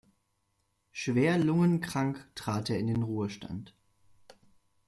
Schwer 0.91 1.37
lungenkrank 1.37 2.27
trat 2.33 2.71
er 2.71 2.79
in 2.79 2.87
den 2.87 3.03
Ruhestand. 3.03 3.75